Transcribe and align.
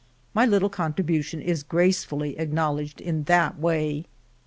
My 0.33 0.47
little 0.47 0.71
contribu 0.71 1.23
tion 1.23 1.41
is 1.41 1.61
gracefully 1.61 2.35
acknowledged 2.39 2.99
in 2.99 3.25
that 3.25 3.59
way. 3.59 4.05